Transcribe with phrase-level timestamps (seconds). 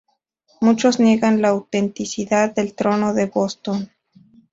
[0.61, 3.91] Muchos niegan la autenticidad del Trono de Boston.